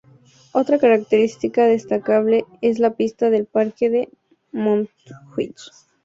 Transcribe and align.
Otra 0.53 0.79
característica 0.79 1.65
destacable 1.67 2.45
es 2.61 2.79
la 2.79 2.95
pista 2.95 3.29
del 3.29 3.45
Parque 3.45 3.91
de 3.91 4.09
Montjuich. 4.51 5.69